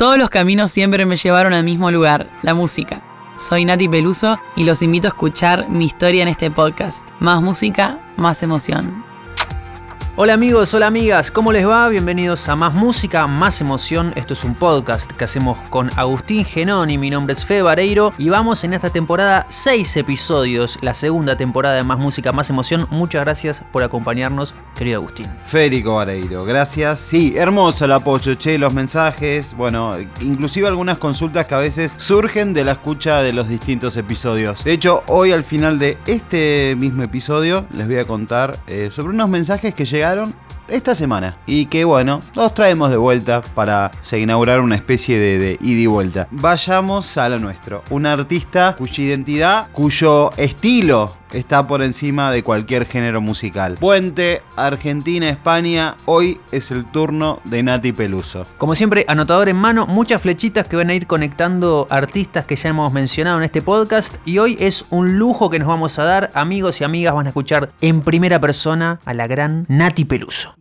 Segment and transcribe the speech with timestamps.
[0.00, 3.02] Todos los caminos siempre me llevaron al mismo lugar, la música.
[3.38, 7.06] Soy Nati Peluso y los invito a escuchar mi historia en este podcast.
[7.18, 9.09] Más música, más emoción.
[10.22, 11.88] Hola amigos, hola amigas, ¿cómo les va?
[11.88, 14.12] Bienvenidos a Más Música, Más Emoción.
[14.16, 18.28] Esto es un podcast que hacemos con Agustín Genoni, mi nombre es Fede Vareiro y
[18.28, 22.86] vamos en esta temporada seis episodios, la segunda temporada de Más Música, Más Emoción.
[22.90, 25.26] Muchas gracias por acompañarnos, querido Agustín.
[25.46, 27.00] Federico Vareiro, gracias.
[27.00, 32.52] Sí, hermoso el apoyo, che, los mensajes, bueno, inclusive algunas consultas que a veces surgen
[32.52, 34.64] de la escucha de los distintos episodios.
[34.64, 39.14] De hecho, hoy al final de este mismo episodio les voy a contar eh, sobre
[39.14, 40.34] unos mensajes que llegan
[40.70, 41.36] esta semana.
[41.46, 45.86] Y que bueno, los traemos de vuelta para inaugurar una especie de, de ida y
[45.86, 46.28] vuelta.
[46.30, 47.82] Vayamos a lo nuestro.
[47.90, 53.74] Un artista cuya identidad, cuyo estilo está por encima de cualquier género musical.
[53.74, 58.46] Puente, Argentina, España, hoy es el turno de Nati Peluso.
[58.58, 62.70] Como siempre, anotador en mano, muchas flechitas que van a ir conectando artistas que ya
[62.70, 66.30] hemos mencionado en este podcast y hoy es un lujo que nos vamos a dar,
[66.34, 70.59] amigos y amigas van a escuchar en primera persona a la gran Nati Peluso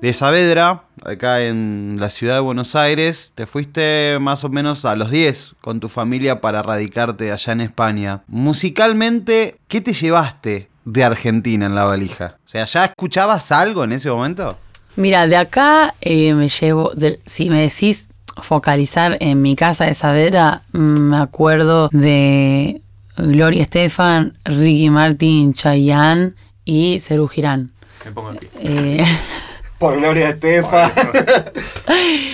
[0.00, 4.94] de Saavedra, acá en la ciudad de Buenos Aires, te fuiste más o menos a
[4.94, 8.22] los 10 con tu familia para radicarte allá en España.
[8.28, 12.36] Musicalmente, ¿qué te llevaste de Argentina en la valija?
[12.46, 14.56] O sea, ¿ya escuchabas algo en ese momento?
[14.96, 16.92] Mira, de acá eh, me llevo,
[17.24, 18.08] si me decís
[18.42, 22.80] focalizar en mi casa de Saavedra, mm, me acuerdo de
[23.16, 27.72] Gloria Estefan, Ricky Martin, Chayanne y Cerú Girán.
[28.04, 29.04] Me pongo eh,
[29.78, 30.90] Por Gloria Estefan.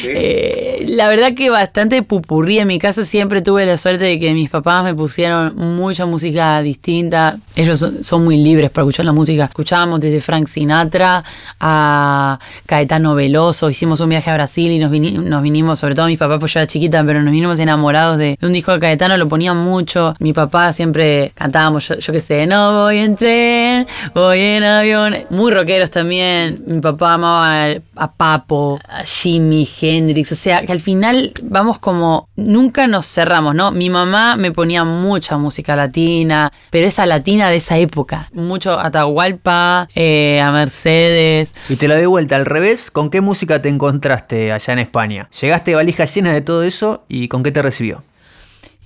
[0.06, 2.58] Eh, la verdad que bastante pupurrí.
[2.58, 6.60] En mi casa siempre tuve la suerte de que mis papás me pusieron mucha música
[6.60, 7.38] distinta.
[7.56, 9.44] Ellos son, muy libres para escuchar la música.
[9.44, 11.24] Escuchábamos desde Frank Sinatra
[11.58, 13.70] a Caetano Veloso.
[13.70, 14.90] Hicimos un viaje a Brasil y nos,
[15.42, 18.52] vinimos, sobre todo mis papás, pues yo era chiquita, pero nos vinimos enamorados de, un
[18.52, 19.16] disco de Caetano.
[19.16, 20.14] Lo ponían mucho.
[20.18, 25.16] Mi papá siempre cantábamos, yo, qué sé, no voy en tren, voy en avión.
[25.30, 26.62] Muy rockeros también.
[26.66, 32.28] Mi papá amaba a Papo, a Jimmy Hendrix, o sea, que al final vamos como,
[32.36, 33.72] nunca nos cerramos, ¿no?
[33.72, 39.88] Mi mamá me ponía mucha música latina, pero esa latina de esa época, mucho Atahualpa,
[39.94, 41.54] eh, a Mercedes.
[41.68, 45.28] Y te lo doy vuelta al revés, ¿con qué música te encontraste allá en España?
[45.40, 48.02] Llegaste valija llena de todo eso y ¿con qué te recibió?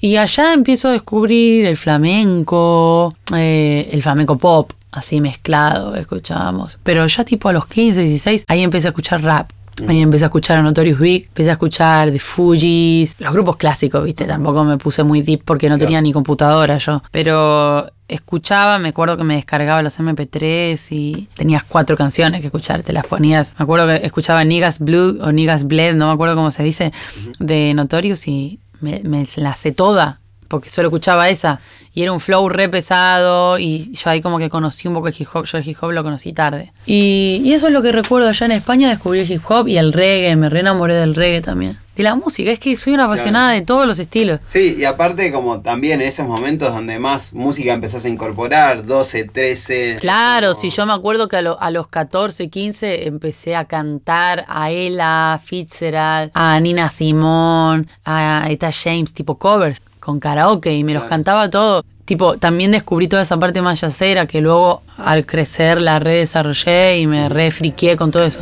[0.01, 6.79] Y allá empiezo a descubrir el flamenco, eh, el flamenco pop, así mezclado, escuchábamos.
[6.83, 9.51] Pero ya tipo a los 15, 16, ahí empecé a escuchar rap.
[9.87, 14.03] Ahí empecé a escuchar a Notorious Big, empecé a escuchar The Fugees, los grupos clásicos,
[14.03, 18.89] viste, tampoco me puse muy deep porque no tenía ni computadora yo, pero escuchaba, me
[18.89, 23.55] acuerdo que me descargaba los MP3 y tenías cuatro canciones que escuchar, te las ponías.
[23.59, 26.93] Me acuerdo que escuchaba Niggas Blood o Niggas Bled, no me acuerdo cómo se dice,
[27.39, 31.61] de Notorious y me, me la sé toda porque solo escuchaba esa
[31.95, 35.15] y era un flow re pesado y yo ahí como que conocí un poco el
[35.19, 36.73] hip hop, yo el hip hop lo conocí tarde.
[36.87, 39.79] Y, y, eso es lo que recuerdo allá en España, descubrí el hip hop y
[39.79, 41.77] el reggae, me re enamoré del reggae también.
[41.97, 44.39] De la música, es que soy una apasionada de todos los estilos.
[44.47, 49.25] Sí, y aparte como también en esos momentos donde más música empezás a incorporar, 12,
[49.25, 49.97] 13.
[49.99, 54.71] Claro, si yo me acuerdo que a, a, los 14, 15 empecé a cantar a
[54.71, 61.05] Ella, Fitzgerald, a Nina Simón, a Eta James, tipo covers con karaoke y me los
[61.05, 61.85] cantaba todo.
[62.07, 67.07] Tipo, también descubrí toda esa parte más yacera que luego al crecer la redesarrollé y
[67.07, 68.41] me refriqué con todo eso.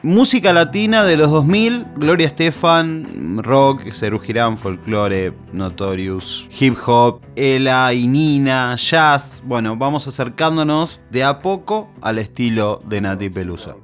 [0.00, 7.92] Música latina de los 2000, Gloria Estefan, rock, Cerú Girán, folclore, Notorious, hip hop, Ella
[7.92, 9.42] y Nina, jazz.
[9.44, 13.74] Bueno, vamos acercándonos de a poco al estilo de Nati Pelusa.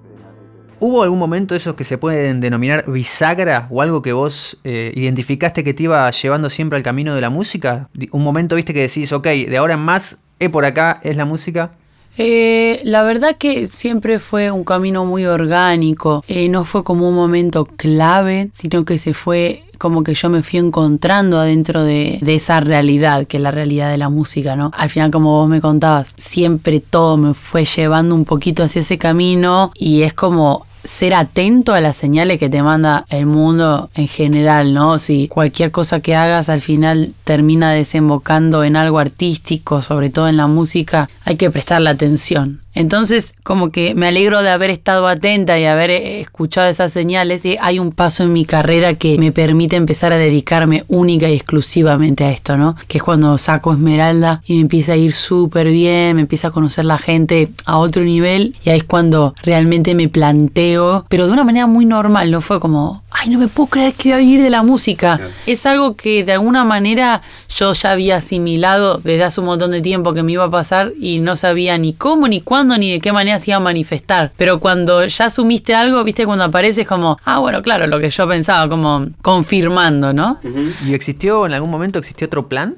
[0.81, 5.65] ¿Hubo algún momento esos que se pueden denominar bisagra o algo que vos eh, identificaste
[5.65, 7.89] que te iba llevando siempre al camino de la música?
[8.11, 11.25] Un momento, viste, que decís, ok, de ahora en más, es por acá, es la
[11.25, 11.73] música.
[12.17, 17.15] Eh, la verdad que siempre fue un camino muy orgánico, eh, no fue como un
[17.17, 22.59] momento clave, sino que se fue como que yo me fui encontrando adentro de, esa
[22.61, 24.71] realidad, que es la realidad de la música, ¿no?
[24.75, 28.97] Al final, como vos me contabas, siempre todo me fue llevando un poquito hacia ese
[28.97, 34.09] camino y es como ser atento a las señales que te manda el mundo en
[34.09, 34.99] general, ¿no?
[34.99, 40.39] Si cualquier cosa que hagas al final termina desembocando en algo artístico, sobre todo en
[40.39, 42.64] la música, hay que prestarle atención.
[42.75, 47.45] Entonces, como que me alegro de haber estado atenta y haber eh, escuchado esas señales.
[47.45, 51.35] Y hay un paso en mi carrera que me permite empezar a dedicarme única y
[51.35, 52.77] exclusivamente a esto, ¿no?
[52.89, 56.51] Que es cuando saco Esmeralda y me empieza a ir súper bien, me empieza a
[56.51, 61.33] conocer la gente a otro nivel y ahí es cuando realmente me planteo, pero de
[61.33, 64.19] una manera muy normal, no fue como, ay, no me puedo creer que voy a
[64.19, 65.21] vivir de la música.
[65.47, 67.23] Es algo que de alguna manera
[67.57, 70.93] yo ya había asimilado desde hace un montón de tiempo que me iba a pasar
[70.99, 74.33] y no sabía ni cómo, ni cuándo, ni de qué manera se iba a manifestar.
[74.37, 78.27] Pero cuando ya asumiste algo, viste, cuando apareces como, ah, bueno, claro, lo que yo
[78.27, 80.39] pensaba, como confirmando, ¿no?
[80.87, 82.77] ¿Y existió, en algún momento, existió otro plan?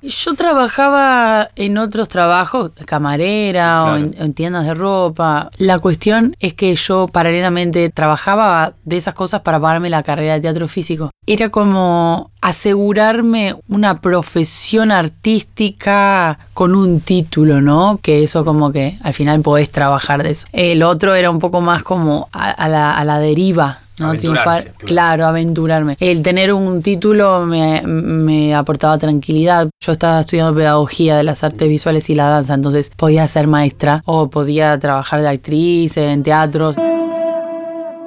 [0.00, 5.50] Yo trabajaba en otros trabajos, camarera o en, en tiendas de ropa.
[5.58, 10.40] La cuestión es que yo paralelamente trabajaba de esas cosas para pagarme la carrera de
[10.40, 11.10] teatro físico.
[11.26, 17.98] Era como asegurarme una profesión artística con un título, ¿no?
[18.00, 20.46] Que eso como que al final podés trabajar de eso.
[20.52, 23.80] El otro era un poco más como a, a la, a la deriva.
[24.00, 24.14] ¿No?
[24.14, 25.26] Triunfar, claro.
[25.26, 25.96] aventurarme.
[26.00, 29.68] El tener un título me, me aportaba tranquilidad.
[29.80, 34.02] Yo estaba estudiando pedagogía de las artes visuales y la danza, entonces podía ser maestra
[34.04, 36.76] o podía trabajar de actriz en teatros.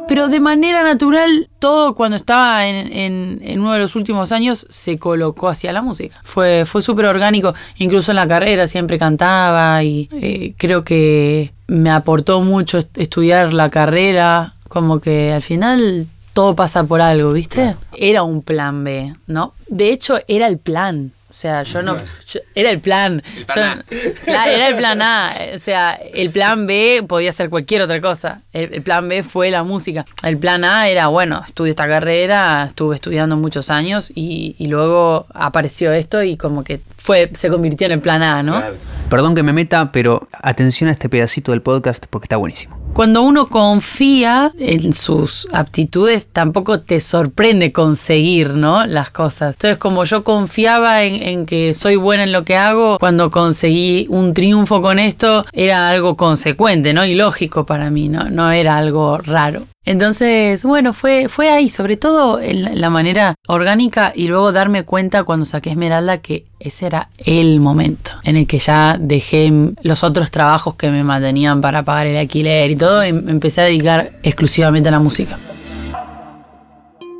[0.07, 4.67] Pero de manera natural, todo cuando estaba en, en- en uno de los últimos años
[4.69, 6.19] se colocó hacia la música.
[6.23, 11.89] Fue, fue súper orgánico, incluso en la carrera siempre cantaba y eh, creo que me
[11.91, 17.75] aportó mucho est- estudiar la carrera, como que al final todo pasa por algo, ¿viste?
[17.97, 19.53] Era un plan B, ¿no?
[19.67, 21.11] De hecho, era el plan.
[21.29, 21.97] O sea, yo no.
[22.27, 23.21] yo- era el plan.
[23.53, 25.33] plan Yo- Claro, era el plan A.
[25.55, 28.41] O sea, el plan B podía ser cualquier otra cosa.
[28.51, 30.05] El, el plan B fue la música.
[30.23, 35.25] El plan A era, bueno, estudio esta carrera, estuve estudiando muchos años y, y luego
[35.33, 38.61] apareció esto y como que fue, se convirtió en el plan A, ¿no?
[39.09, 42.80] Perdón que me meta, pero atención a este pedacito del podcast porque está buenísimo.
[42.93, 48.85] Cuando uno confía en sus aptitudes, tampoco te sorprende conseguir, ¿no?
[48.85, 49.53] Las cosas.
[49.53, 54.33] Entonces, como yo confiaba en, que soy buena en lo que hago, cuando conseguí un
[54.33, 57.05] triunfo con esto, era algo consecuente, ¿no?
[57.05, 58.29] Y lógico para mí, ¿no?
[58.29, 59.63] No era algo raro.
[59.83, 65.23] Entonces, bueno, fue, fue ahí, sobre todo en la- manera orgánica y luego darme cuenta
[65.23, 69.51] cuando saqué Esmeralda que ese era el momento en el que ya dejé
[69.81, 73.61] los otros trabajos que me mantenían para pagar el alquiler y todo y me empecé
[73.61, 75.39] a dedicar exclusivamente a la música.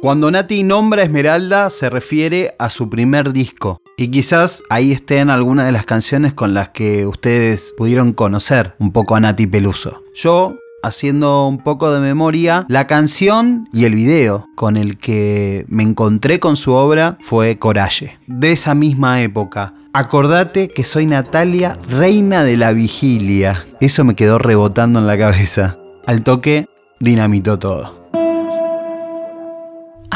[0.02, 3.82] Cuando Nati nombra Esmeralda se refiere a su primer disco.
[3.98, 8.92] Y quizás ahí estén algunas de las canciones con las que ustedes pudieron conocer un
[8.92, 10.02] poco a Nati Peluso.
[10.16, 15.84] Yo, haciendo un poco de memoria, la canción y el video con el que me
[15.84, 19.74] encontré con su obra fue Coraje, de esa misma época.
[19.94, 23.64] Acordate que soy Natalia, reina de la vigilia.
[23.82, 25.76] Eso me quedó rebotando en la cabeza.
[26.06, 26.68] Al toque,
[27.00, 28.01] dinamitó todo.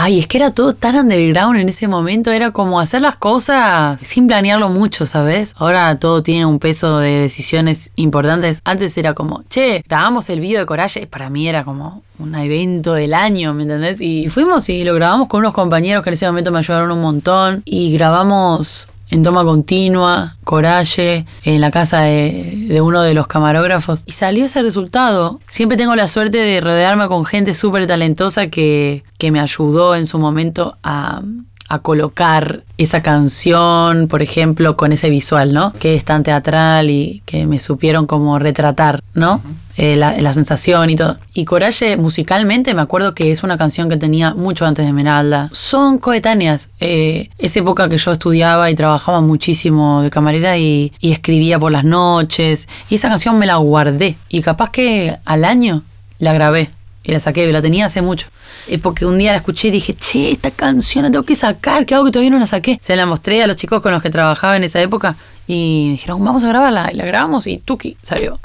[0.06, 4.00] Ay, es que era todo tan underground en ese momento, era como hacer las cosas
[4.00, 5.56] sin planearlo mucho, ¿sabes?
[5.58, 8.62] Ahora todo tiene un peso de decisiones importantes.
[8.66, 12.94] Antes era como, che, grabamos el video de Coraje, para mí era como un evento
[12.94, 14.00] del año, ¿me entendés?
[14.00, 17.02] Y fuimos y lo grabamos con unos compañeros que en ese momento me ayudaron un
[17.02, 23.28] montón y grabamos en toma continua, Coraje, en la casa de, de uno de los
[23.28, 24.04] camarógrafos.
[24.06, 25.40] Y salió ese resultado.
[25.48, 30.08] Siempre tengo la suerte de rodearme con gente súper talentosa que, que me ayudó en
[30.08, 31.22] su momento a,
[31.68, 35.74] a colocar esa canción, por ejemplo, con ese visual, ¿no?
[35.74, 39.42] Que es tan teatral y que me supieron como retratar, ¿no?
[39.78, 41.18] Eh, la, la sensación y todo.
[41.34, 45.50] Y Coraje, musicalmente, me acuerdo que es una canción que tenía mucho antes de Esmeralda.
[45.52, 46.70] Son coetáneas.
[46.80, 51.72] Eh, esa época que yo estudiaba y trabajaba muchísimo de camarera y, y escribía por
[51.72, 52.70] las noches.
[52.90, 54.18] Y esa canción me la guardé.
[54.30, 55.84] Y capaz que al año
[56.20, 56.70] la grabé.
[57.06, 58.28] Y la saqué, la tenía hace mucho.
[58.68, 61.86] Es porque un día la escuché y dije, che, esta canción la tengo que sacar,
[61.86, 62.80] ¿qué hago que todavía no la saqué?
[62.82, 65.92] Se la mostré a los chicos con los que trabajaba en esa época y me
[65.92, 66.90] dijeron, vamos a grabarla.
[66.92, 68.40] Y la grabamos y tuki, salió.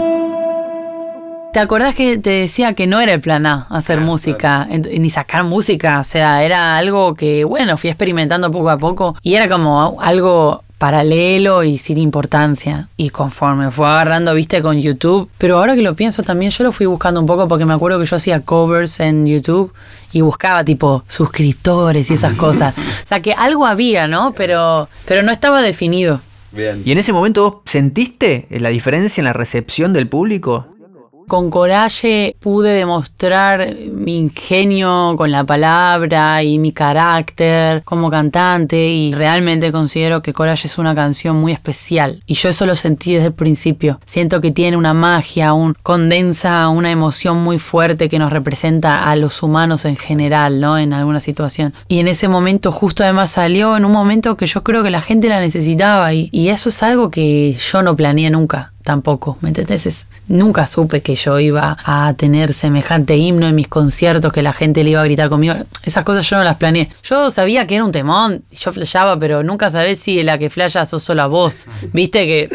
[1.52, 5.42] ¿Te acordás que te decía que no era el plan A hacer música, ni sacar
[5.42, 5.98] música?
[5.98, 10.62] O sea, era algo que, bueno, fui experimentando poco a poco y era como algo
[10.80, 12.88] paralelo y sin importancia.
[12.96, 15.28] Y conforme fue agarrando, viste, con YouTube.
[15.36, 18.00] Pero ahora que lo pienso también, yo lo fui buscando un poco porque me acuerdo
[18.00, 19.70] que yo hacía covers en YouTube
[20.10, 22.74] y buscaba tipo suscriptores y esas cosas.
[22.78, 24.32] O sea, que algo había, ¿no?
[24.32, 26.22] Pero, pero no estaba definido.
[26.50, 26.82] Bien.
[26.82, 30.66] ¿Y en ese momento vos sentiste la diferencia en la recepción del público?
[31.30, 39.14] Con Coraje pude demostrar mi ingenio con la palabra y mi carácter como cantante y
[39.14, 43.28] realmente considero que Coraje es una canción muy especial y yo eso lo sentí desde
[43.28, 44.00] el principio.
[44.06, 49.14] Siento que tiene una magia, un condensa una emoción muy fuerte que nos representa a
[49.14, 50.78] los humanos en general, ¿no?
[50.78, 51.72] En alguna situación.
[51.86, 55.00] Y en ese momento justo además salió en un momento que yo creo que la
[55.00, 59.48] gente la necesitaba y, y eso es algo que yo no planeé nunca tampoco, ¿me
[59.50, 60.06] entendés?
[60.28, 64.84] nunca supe que yo iba a tener semejante himno en mis conciertos, que la gente
[64.84, 65.54] le iba a gritar conmigo.
[65.84, 66.88] Esas cosas yo no las planeé.
[67.02, 70.86] Yo sabía que era un temón, yo flashaba, pero nunca sabés si la que flasha
[70.86, 71.66] sos solo vos.
[71.92, 72.48] Viste que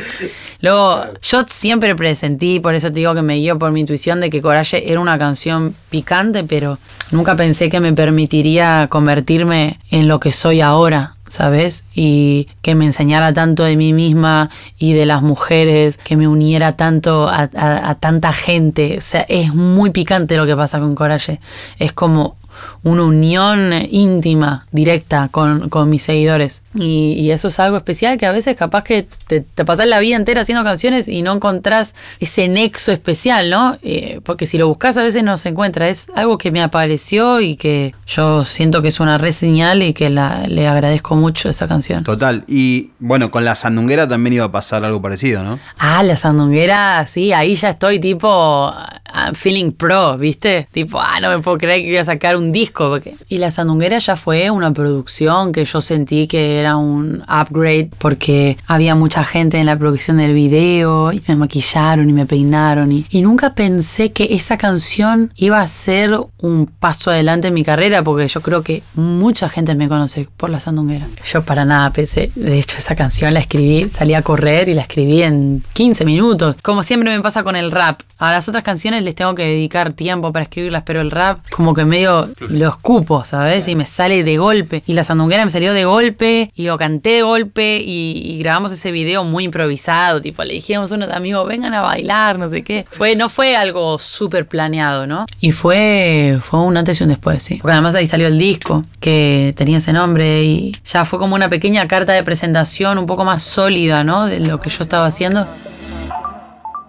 [0.61, 4.29] luego yo siempre presentí, por eso te digo que me guío por mi intuición de
[4.29, 6.79] que Coraje era una canción picante, pero
[7.11, 11.83] nunca pensé que me permitiría convertirme en lo que soy ahora ¿sabes?
[11.93, 16.73] Y que me enseñara tanto de mí misma y de las mujeres, que me uniera
[16.73, 18.97] tanto a, tanta gente.
[18.97, 21.39] O sea, es muy picante lo que pasa con Coraje.
[21.79, 22.37] Es como
[22.83, 26.61] una unión íntima, directa con, mis seguidores.
[26.73, 30.15] Y, eso es algo especial que a veces capaz que te, te pasás la vida
[30.15, 33.77] entera haciendo canciones y no encontrás ese nexo especial, ¿no?
[33.81, 35.89] Eh, porque si lo buscas a veces no se encuentra.
[35.89, 39.93] Es algo que me apareció y que yo siento que es una red señal y
[39.93, 42.03] que le agradezco mucho esa canción.
[42.03, 42.43] Total.
[42.47, 45.59] Y bueno, con la sandunguera también iba a pasar algo parecido, ¿no?
[45.77, 48.73] Ah, la sandunguera, sí, ahí ya estoy tipo
[49.15, 50.67] I'm feeling pro, ¿viste?
[50.71, 52.99] Tipo, ah, no me puedo creer que iba a sacar un disco.
[53.29, 58.57] Y La Sandunguera ya fue una producción que yo sentí que era un upgrade porque
[58.67, 62.91] había mucha gente en la producción del video y me maquillaron y me peinaron.
[62.91, 67.63] Y, y nunca pensé que esa canción iba a ser un paso adelante en mi
[67.63, 71.07] carrera porque yo creo que mucha gente me conoce por La Sandunguera.
[71.23, 74.81] Yo para nada pensé, de hecho esa canción la escribí, salí a correr y la
[74.81, 76.55] escribí en 15 minutos.
[76.61, 78.01] Como siempre me pasa con el rap.
[78.17, 81.73] A las otras canciones les tengo que dedicar tiempo para escribirlas, pero el rap como
[81.73, 83.67] que medio lo escupo, ¿sabes?
[83.67, 84.83] Y me sale de golpe.
[84.87, 88.91] Y la sandunguera me salió de golpe y lo canté de golpe y, grabamos ese
[88.91, 92.85] video muy improvisado, tipo le dijimos a unos amigos, vengan a bailar, no sé qué.
[92.89, 95.25] Fue, no fue algo súper planeado, ¿no?
[95.41, 97.55] Y fue, fue un antes y un después, sí.
[97.55, 101.49] Porque además ahí salió el disco que tenía ese nombre y ya fue como una
[101.49, 104.25] pequeña carta de presentación un poco más sólida, ¿no?
[104.25, 105.47] De lo que yo estaba haciendo.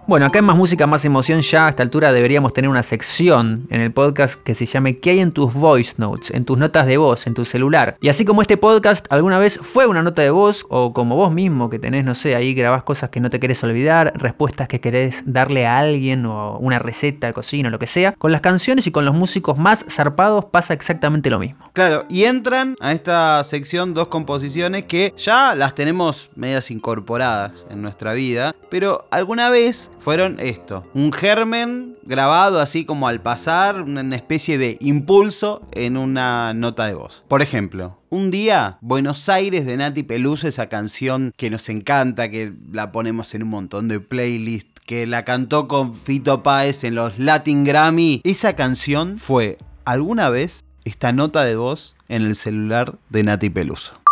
[0.09, 3.67] Bueno, acá en Más Música, Más Emoción ya a esta altura deberíamos tener una sección
[3.71, 6.31] en el podcast que se llame ¿Qué hay en tus voice notes?
[6.31, 7.97] En tus notas de voz, en tu celular.
[8.01, 11.33] Y así como este podcast alguna vez fue una nota de voz o como vos
[11.33, 14.81] mismo que tenés, no sé, ahí grabás cosas que no te querés olvidar, respuestas que
[14.81, 18.43] querés darle a alguien o una receta de cocina o lo que sea, con las
[18.43, 21.69] canciones y con los músicos más zarpados pasa exactamente lo mismo.
[21.73, 27.83] Claro, y entran a esta sección dos composiciones que ya las tenemos medias incorporadas en
[27.83, 30.85] nuestra vida, pero alguna vez fueron esto.
[30.95, 36.95] Un germen grabado así como al pasar, una especie de impulso en una nota de
[36.95, 37.25] voz.
[37.27, 42.53] Por ejemplo, un día, Buenos Aires de Nati Peluso, esa canción que nos encanta, que
[42.71, 47.19] la ponemos en un montón de playlists, que la cantó con Fito Páez en los
[47.19, 48.21] Latin Grammy.
[48.23, 54.06] Esa canción fue alguna vez esta nota de voz en el celular de Nati Peluso.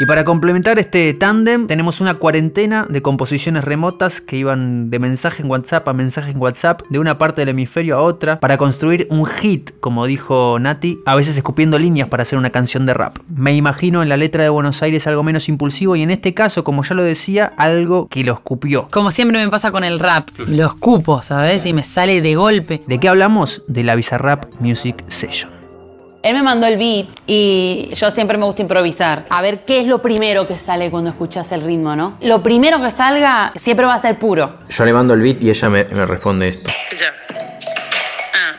[0.00, 5.42] Y para complementar este tándem, tenemos una cuarentena de composiciones remotas que iban de mensaje
[5.42, 9.06] en WhatsApp a mensaje en WhatsApp, de una parte del hemisferio a otra, para construir
[9.10, 13.18] un hit, como dijo Nati, a veces escupiendo líneas para hacer una canción de rap.
[13.28, 16.64] Me imagino en la letra de Buenos Aires algo menos impulsivo y en este caso,
[16.64, 18.88] como ya lo decía, algo que lo escupió.
[18.92, 21.66] Como siempre me pasa con el rap, lo escupo, ¿sabes?
[21.66, 22.82] Y me sale de golpe.
[22.88, 23.62] ¿De qué hablamos?
[23.68, 25.53] De la Bizarrap Music Session.
[26.24, 29.26] Él me mandó el beat y yo siempre me gusta improvisar.
[29.28, 32.16] A ver qué es lo primero que sale cuando escuchas el ritmo, ¿no?
[32.22, 34.60] Lo primero que salga siempre va a ser puro.
[34.70, 36.70] Yo le mando el beat y ella me, responde esto.
[38.32, 38.56] Ah.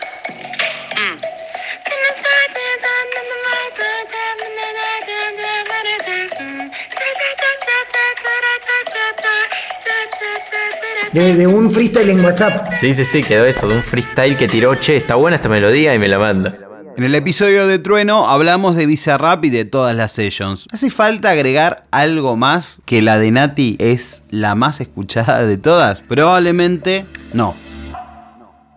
[11.13, 11.37] Mm.
[11.37, 12.73] De, un freestyle en WhatsApp.
[12.77, 15.95] Sí, sí, sí, quedó eso, de un freestyle que tiró, che, está buena esta melodía
[15.95, 16.64] y me la manda.
[16.97, 20.65] En el episodio de Trueno hablamos de Bizarrap y de todas las sessions.
[20.71, 26.03] ¿Hace falta agregar algo más que la de Nati es la más escuchada de todas?
[26.03, 27.53] Probablemente no.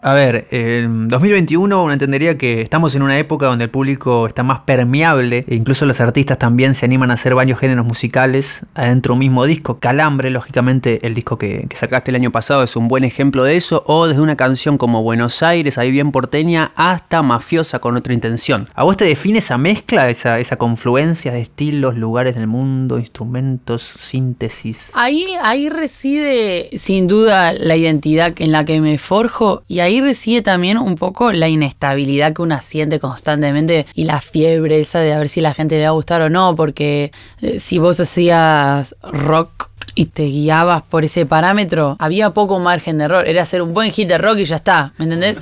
[0.01, 4.45] A ver, en 2021 uno entendería que estamos en una época donde el público está
[4.45, 9.13] más permeable e incluso los artistas también se animan a hacer varios géneros musicales adentro
[9.13, 9.81] de un mismo disco.
[9.81, 13.83] Calambre, lógicamente, el disco que, sacaste el año pasado es un buen ejemplo de eso,
[13.87, 18.69] o desde una canción como Buenos Aires, ahí bien porteña, hasta mafiosa con otra intención.
[18.75, 23.95] ¿A vos te define esa mezcla, esa, esa confluencia de estilos, lugares del mundo, instrumentos,
[23.99, 24.91] síntesis?
[24.95, 30.43] Ahí, ahí reside sin duda la identidad en la que me forjo y ahí reside
[30.43, 35.19] también un poco la inestabilidad que uno siente constantemente y la fiebre esa de a
[35.19, 38.95] ver si la gente le va a gustar o no, porque eh, si vos hacías
[39.03, 43.27] rock y te guiabas por ese parámetro, había poco margen de error.
[43.27, 45.39] Era hacer un buen hit de rock y ya está, ¿me entendés?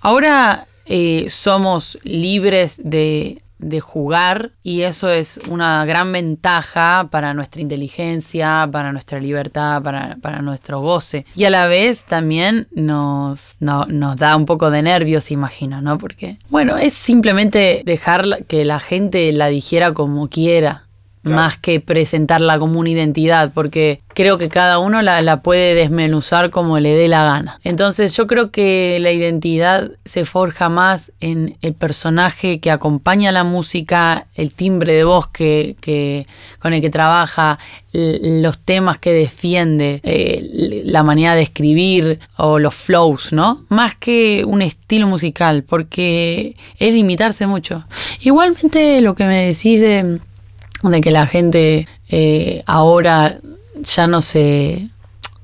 [0.00, 7.60] Ahora eh, somos libres de de jugar y eso es una gran ventaja para nuestra
[7.60, 11.26] inteligencia, para nuestra libertad, para, para nuestro goce.
[11.34, 15.98] Y a la vez también nos, no, nos da un poco de nervios, imagino, ¿no?
[15.98, 20.87] Porque, bueno, es simplemente dejar que la gente la dijera como quiera
[21.22, 26.80] más que presentarla como una identidad, porque creo que cada uno la, puede desmenuzar como
[26.80, 27.58] le dé la gana.
[27.62, 33.44] Entonces yo creo que la identidad se forja más en el personaje que acompaña la
[33.44, 36.26] música, el timbre de voz que, que
[36.58, 37.58] con el que trabaja,
[37.92, 43.62] los temas que defiende, eh, la manera de escribir o los flows, ¿no?
[43.68, 47.84] Más que un estilo musical, porque es limitarse mucho.
[48.20, 50.20] Igualmente lo que me decís de
[50.82, 53.38] de que la gente eh, ahora
[53.82, 54.88] ya no se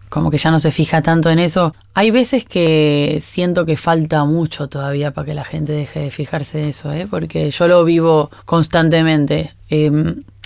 [0.09, 1.75] como que ya no se fija tanto en eso.
[1.93, 6.63] Hay veces que siento que falta mucho todavía para que la gente deje de fijarse
[6.63, 7.09] en eso, ¿eh?
[7.11, 9.91] porque yo lo vivo constantemente eh,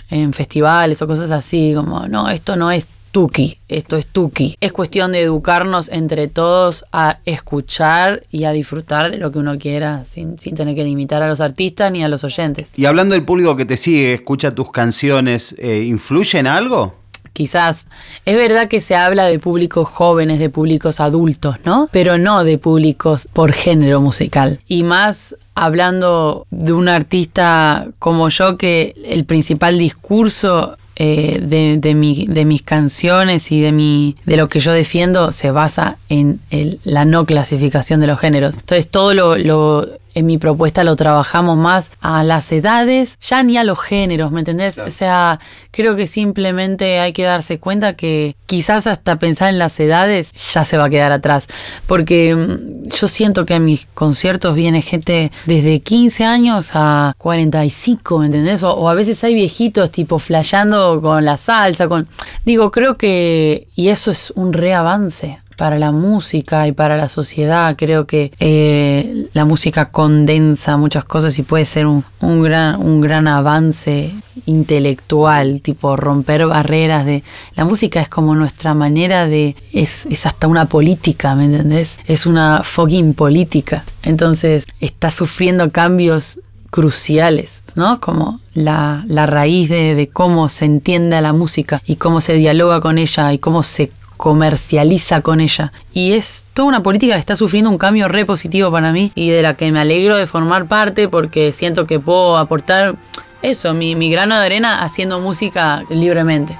[0.09, 4.55] en festivales o cosas así, como, no, esto no es Tuki, esto es Tuki.
[4.59, 9.57] Es cuestión de educarnos entre todos a escuchar y a disfrutar de lo que uno
[9.57, 12.69] quiera sin, sin, tener que limitar a los artistas ni a los oyentes.
[12.75, 16.95] Y hablando del público que te sigue, escucha tus canciones, eh, ¿influye en algo?
[17.33, 17.87] Quizás
[18.25, 21.89] es verdad que se habla de públicos jóvenes, de públicos adultos, ¿no?
[21.91, 24.59] Pero no de públicos por género musical.
[24.67, 31.95] Y más hablando de un artista como yo que el principal discurso eh, de, de,
[31.95, 36.41] mi, de, mis canciones y de, mi, de lo que yo defiendo se basa en
[36.49, 38.57] el, la no clasificación de los géneros.
[38.57, 43.57] Entonces todo lo, lo, en mi propuesta lo trabajamos más a las edades, ya ni
[43.57, 44.75] a los géneros, ¿me entendés?
[44.75, 44.89] Claro.
[44.89, 45.39] O sea,
[45.71, 50.65] creo que simplemente hay que darse cuenta que quizás hasta pensar en las edades ya
[50.65, 51.45] se va a quedar atrás.
[51.87, 58.19] Porque mm, yo siento que a mis conciertos viene gente desde 15 años a 45,
[58.19, 58.63] ¿me entendés?
[58.63, 62.07] O, o a veces hay viejitos tipo flayando con la salsa, con...
[62.45, 63.67] Digo, creo que...
[63.75, 67.75] Y eso es un reavance para la música y para la sociedad.
[67.77, 73.01] Creo que eh, la música condensa muchas cosas y puede ser un, un, gran, un
[73.01, 74.13] gran avance
[74.45, 77.23] intelectual, tipo romper barreras de...
[77.57, 79.57] La música es como nuestra manera de...
[79.73, 81.97] Es, es hasta una política, ¿me entendés?
[82.05, 83.83] Es una fucking política.
[84.01, 87.99] Entonces está sufriendo cambios cruciales, ¿no?
[87.99, 92.35] Como la, la raíz de, de, cómo se entiende a la música y cómo se
[92.35, 95.71] dialoga con ella y cómo se comercializa con ella.
[95.93, 99.29] Y es toda una política que está sufriendo un cambio re positivo para mí y
[99.29, 102.97] de la que me alegro de formar parte porque siento que puedo aportar
[103.41, 106.57] eso, mi, mi grano de arena haciendo música libremente.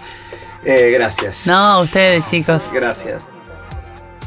[0.63, 1.45] Eh, gracias.
[1.48, 2.63] No, ustedes chicos.
[2.72, 3.30] Gracias.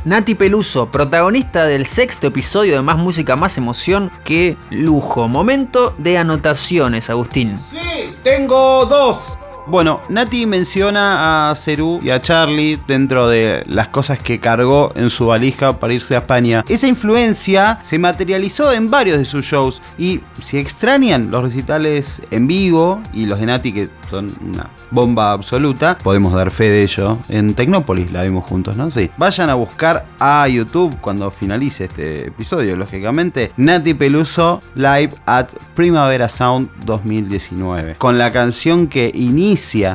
[0.05, 4.11] Nati Peluso, protagonista del sexto episodio de Más Música, Más Emoción.
[4.25, 5.27] Qué lujo.
[5.27, 7.59] Momento de anotaciones, Agustín.
[7.71, 9.39] Sí, tengo dos.
[9.67, 15.09] Bueno, Nati menciona a Cerú y a Charlie dentro de las cosas que cargó en
[15.09, 16.65] su valija para irse a España.
[16.69, 22.49] Esa influencia se materializó en varios de sus shows y si extrañan los recitales en
[22.49, 27.19] vivo y los de Nati que son una bomba absoluta, podemos dar fe de ello.
[27.29, 28.91] En Tecnópolis la vimos juntos, ¿no?
[28.91, 29.11] Sí.
[29.17, 36.29] Vayan a buscar a YouTube cuando finalice este episodio, lógicamente, Nati Peluso Live at Primavera
[36.29, 37.95] Sound 2019.
[37.95, 39.52] Con la canción que inicia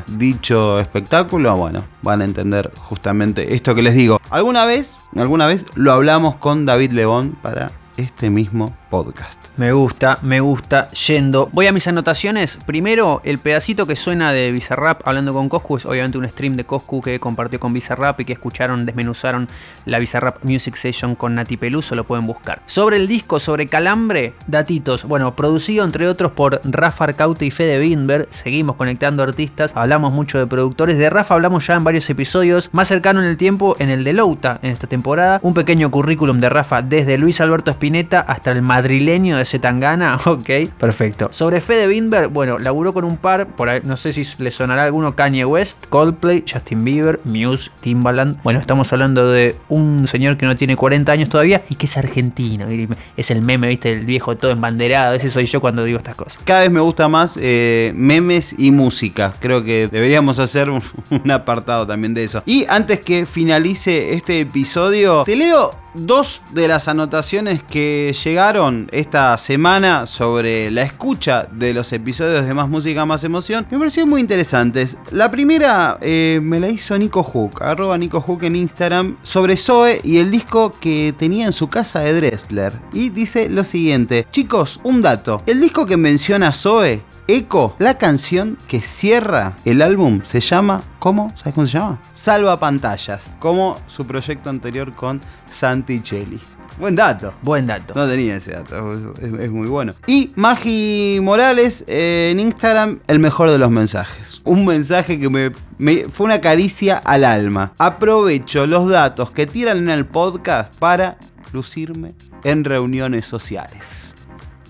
[0.08, 4.20] dicho espectáculo, bueno, van a entender justamente esto que les digo.
[4.30, 9.40] Alguna vez, alguna vez lo hablamos con David Lebón para este mismo podcast.
[9.58, 10.90] Me gusta, me gusta.
[10.90, 11.50] Yendo.
[11.52, 12.58] Voy a mis anotaciones.
[12.66, 16.66] Primero, el pedacito que suena de Bizarrap hablando con Coscu es obviamente un stream de
[16.66, 19.48] Coscu que compartió con Bizarrap y que escucharon, desmenuzaron
[19.86, 22.62] la Bizarrap Music Session con Nati Peluso, lo pueden buscar.
[22.66, 25.04] Sobre el disco, sobre Calambre, datitos.
[25.04, 28.28] Bueno, producido entre otros por Rafa Arcaute y Fede Binberg.
[28.32, 30.98] Seguimos conectando artistas, hablamos mucho de productores.
[30.98, 32.70] De Rafa hablamos ya en varios episodios.
[32.72, 35.40] Más cercano en el tiempo, en el de Louta, en esta temporada.
[35.42, 40.50] Un pequeño currículum de Rafa desde Luis Alberto Spinetta hasta el madrileño de Zetangana, ok,
[40.78, 41.30] perfecto.
[41.32, 44.84] Sobre Fede Binberg, bueno, laburó con un par, por ahí, no sé si le sonará
[44.84, 48.40] alguno, Kanye West, Coldplay, Justin Bieber, Muse, Timbaland.
[48.44, 51.98] Bueno, estamos hablando de un señor que no tiene 40 años todavía y que es
[51.98, 52.68] argentino.
[53.16, 55.16] Es el meme, viste, el viejo todo embanderado.
[55.16, 56.40] Ese soy yo cuando digo estas cosas.
[56.44, 59.34] Cada vez me gusta más eh, memes y música.
[59.40, 62.44] Creo que deberíamos hacer un, un apartado también de eso.
[62.46, 69.38] Y antes que finalice este episodio, te leo dos de las anotaciones que llegaron esta
[69.38, 74.22] semana sobre la escucha de los episodios de Más Música, Más Emoción me parecieron muy
[74.22, 74.98] interesantes.
[75.12, 80.02] La primera eh, me la hizo Nico Hook, arroba Nico Hook en Instagram, sobre Zoe
[80.04, 82.74] y el disco que tenía en su casa de Dressler.
[82.94, 88.58] Y dice lo siguiente, chicos, un dato, el disco que menciona Zoe Echo, la canción
[88.70, 91.30] que cierra el álbum se llama, ¿cómo?
[91.36, 92.00] ¿Sabes cómo se llama?
[92.14, 96.40] Salva Pantallas, como su proyecto anterior con Santi Cheli.
[96.80, 97.34] Buen dato.
[97.42, 97.94] Buen dato.
[97.96, 99.94] No tenía ese dato, es, es muy bueno.
[100.06, 104.42] Y Magi Morales eh, en Instagram, el mejor de los mensajes.
[104.46, 107.74] Un mensaje que me, me- fue una caricia al alma.
[107.78, 111.18] Aprovecho los datos que tiran en el podcast para
[111.52, 112.14] lucirme
[112.46, 114.14] en reuniones sociales.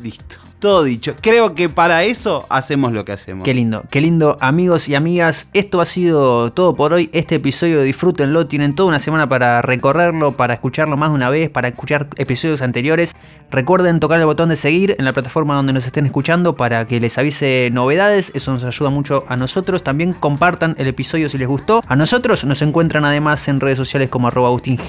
[0.02, 0.38] Listo.
[0.60, 1.14] Todo dicho.
[1.22, 3.44] Creo que para eso hacemos lo que hacemos.
[3.44, 5.50] Qué lindo, qué lindo, amigos y amigas.
[5.54, 7.12] Esto ha sido todo por hoy.
[7.14, 8.48] Este episodio disfrútenlo.
[8.48, 12.64] Tienen toda una semana para recorrerlo, para escucharlo más de una vez, para escuchar episodios
[12.64, 13.16] anteriores.
[13.52, 17.00] Recuerden tocar el botón de seguir en la plataforma donde nos estén escuchando para que
[17.00, 18.32] les avise novedades.
[18.34, 19.84] Eso nos ayuda mucho a nosotros.
[19.84, 21.84] También compartan el episodio si les gustó.
[21.88, 24.80] A nosotros nos encuentran además en redes sociales como arroba Agustín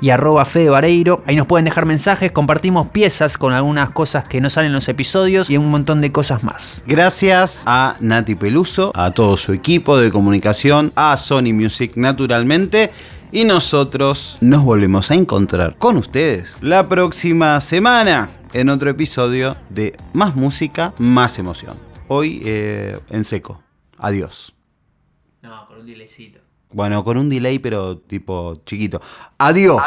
[0.00, 0.74] y arroba Fede.
[1.26, 4.88] Ahí nos pueden dejar mensajes, compartimos piezas con algunas cosas que no salen en los
[4.88, 5.01] episodios
[5.48, 6.82] y un montón de cosas más.
[6.86, 12.90] Gracias a Nati Peluso, a todo su equipo de comunicación, a Sony Music naturalmente.
[13.32, 19.96] Y nosotros nos volvemos a encontrar con ustedes la próxima semana en otro episodio de
[20.12, 21.76] Más Música, Más Emoción.
[22.08, 23.62] Hoy eh, en seco.
[23.96, 24.54] Adiós.
[25.40, 26.40] No, con un delaycito.
[26.70, 29.00] Bueno, con un delay pero tipo chiquito.
[29.38, 29.80] Adiós.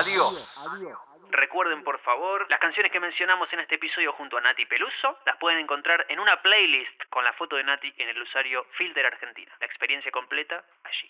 [1.46, 5.38] Recuerden por favor, las canciones que mencionamos en este episodio junto a Nati Peluso las
[5.38, 9.56] pueden encontrar en una playlist con la foto de Nati en el usuario Filter Argentina.
[9.60, 11.08] La experiencia completa allí.